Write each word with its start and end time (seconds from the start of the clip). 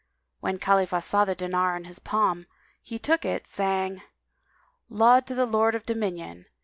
When 0.39 0.57
Khalifah 0.57 0.99
saw 1.03 1.25
the 1.25 1.35
dinar 1.35 1.75
on 1.75 1.83
his 1.83 1.99
palm, 1.99 2.47
he 2.81 2.97
took 2.97 3.23
it, 3.23 3.45
saying, 3.45 4.01
"Laud 4.89 5.27
to 5.27 5.35
the 5.35 5.45
Lord 5.45 5.75
of 5.75 5.85
Dominion!" 5.85 6.47